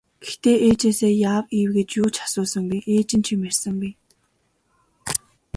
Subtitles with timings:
[0.25, 3.93] Гэхдээ ээжээсээ яав ийв гэж юу ч асуусангүй, ээж нь ч юм ярьсангүй.